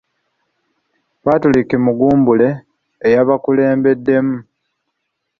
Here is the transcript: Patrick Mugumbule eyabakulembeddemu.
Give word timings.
Patrick 1.23 1.69
Mugumbule 1.83 2.49
eyabakulembeddemu. 3.07 4.35